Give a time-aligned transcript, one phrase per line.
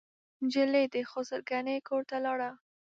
[0.43, 2.51] نجلۍ د خسر ګنې کورته لاړه.